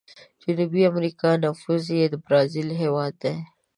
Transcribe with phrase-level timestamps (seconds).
[0.43, 3.35] جنوبي امريکا نفوس یې د برازیل هیواد دی.